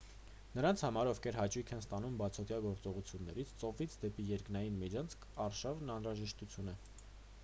[0.53, 6.79] նրանց համար ովքեր հաճույք են ստանում բացօդյա գործողություններից ծովից դեպի երկնային միջանցք արշավն անհրաժեշտություն է